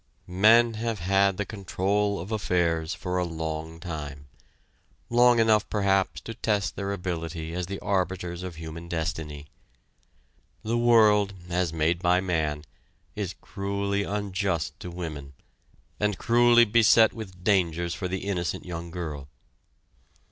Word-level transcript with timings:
Men 0.25 0.73
have 0.73 0.97
had 0.97 1.37
the 1.37 1.45
control 1.45 2.19
of 2.19 2.31
affairs 2.31 2.95
for 2.95 3.19
a 3.19 3.23
long 3.23 3.79
time, 3.79 4.25
long 5.11 5.37
enough 5.39 5.69
perhaps 5.69 6.21
to 6.21 6.33
test 6.33 6.75
their 6.75 6.91
ability 6.91 7.53
as 7.53 7.67
the 7.67 7.79
arbiters 7.81 8.41
of 8.41 8.55
human 8.55 8.87
destiny. 8.89 9.45
The 10.63 10.75
world, 10.79 11.35
as 11.49 11.71
made 11.71 11.99
by 12.01 12.19
man, 12.19 12.65
is 13.15 13.35
cruelly 13.41 14.01
unjust 14.01 14.79
to 14.79 14.89
women, 14.89 15.33
and 15.99 16.17
cruelly 16.17 16.65
beset 16.65 17.13
with 17.13 17.43
dangers 17.43 17.93
for 17.93 18.07
the 18.07 18.25
innocent 18.27 18.65
young 18.65 18.89
girl. 18.89 19.27